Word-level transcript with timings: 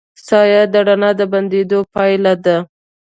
سایه 0.27 0.61
د 0.73 0.75
رڼا 0.87 1.11
د 1.19 1.21
بندېدو 1.31 1.79
پایله 1.93 2.33
ده. 2.45 2.57